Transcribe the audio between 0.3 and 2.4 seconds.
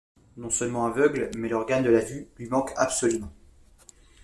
Non seulement aveugle, mais l’organe de la vue